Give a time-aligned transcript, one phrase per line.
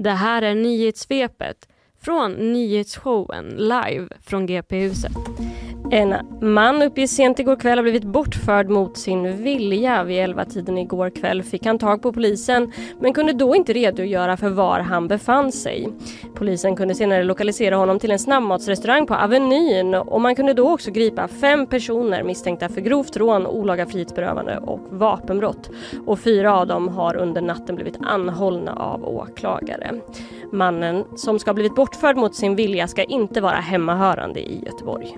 [0.00, 1.68] Det här är nyhetssvepet
[2.00, 5.12] från nyhetsshowen live från GP-huset.
[5.90, 10.04] En man uppges sent igår kväll ha blivit bortförd mot sin vilja.
[10.04, 14.48] Vid 11-tiden igår kväll fick han tag på polisen men kunde då inte redogöra för
[14.48, 15.88] var han befann sig.
[16.34, 20.90] Polisen kunde senare lokalisera honom till en snabbmatsrestaurang på Avenyn och man kunde då också
[20.90, 25.70] gripa fem personer misstänkta för grovt rån, olaga frihetsberövande och vapenbrott.
[26.06, 29.90] Och fyra av dem har under natten blivit anhållna av åklagare.
[30.52, 35.16] Mannen som ska ha blivit bortförd mot sin vilja ska inte vara hemmahörande i Göteborg.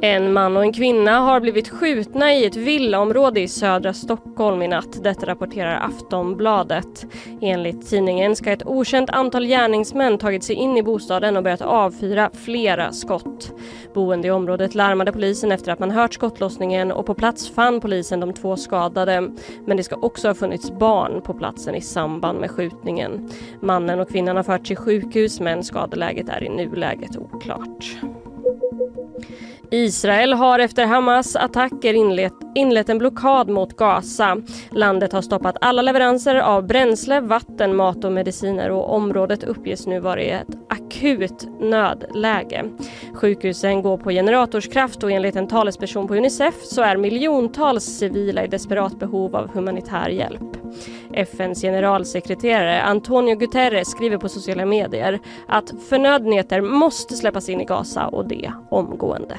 [0.00, 4.68] En man och en kvinna har blivit skjutna i ett villaområde i södra Stockholm i
[4.68, 5.04] natt.
[5.04, 7.06] Detta rapporterar Aftonbladet.
[7.40, 12.30] Enligt tidningen ska ett okänt antal gärningsmän tagit sig in i bostaden och börjat avfyra
[12.44, 13.52] flera skott.
[13.94, 18.20] Boende i området larmade polisen efter att man hört skottlossningen och på plats fann polisen
[18.20, 19.30] de två skadade.
[19.66, 23.30] Men det ska också ha funnits barn på platsen i samband med skjutningen.
[23.60, 27.96] Mannen och kvinnan har förts till sjukhus men skadeläget är i nuläget oklart.
[29.70, 34.36] Israel har efter Hamas attacker inlett, inlett en blockad mot Gaza.
[34.70, 40.00] Landet har stoppat alla leveranser av bränsle, vatten, mat och mediciner och området uppges nu
[40.00, 42.64] vara i ett akut nödläge.
[43.14, 48.48] Sjukhusen går på generatorskraft och enligt en talesperson på Unicef så är miljontals civila i
[48.48, 50.56] desperat behov av humanitär hjälp.
[51.12, 55.18] FNs generalsekreterare Antonio Guterres skriver på sociala medier
[55.48, 59.38] att förnödenheter måste släppas in i Gaza och det omgående.